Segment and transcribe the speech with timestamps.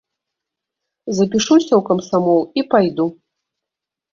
[1.17, 3.07] Запішуся ў камсамол і пайду.